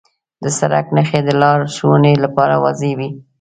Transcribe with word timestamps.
د 0.43 0.45
سړک 0.59 0.85
نښې 0.95 1.19
د 1.27 1.29
لارښوونې 1.41 2.13
لپاره 2.23 2.55
واضح 2.63 2.91
وي. 2.97 3.09